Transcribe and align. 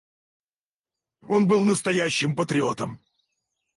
Он 1.21 1.47
был 1.47 1.63
настоящим 1.63 2.35
патриотом. 2.35 2.99